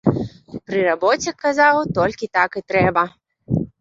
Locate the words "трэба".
2.71-3.03